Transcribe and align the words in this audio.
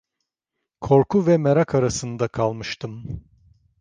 Korku 0.81 1.25
ve 1.27 1.37
merak 1.37 1.75
arasında 1.75 2.27
kalmıştım. 2.27 3.23